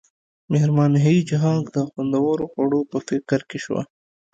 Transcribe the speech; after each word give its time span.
میرمن 0.51 0.91
هیج 1.05 1.29
هاګ 1.43 1.63
د 1.75 1.77
خوندورو 1.89 2.45
خوړو 2.51 2.79
په 2.91 2.97
فکر 3.07 3.39
کې 3.49 3.57
شوه 3.65 3.81